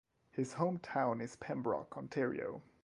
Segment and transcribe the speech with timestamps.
[0.31, 2.63] His hometown is Pembroke, Ontario.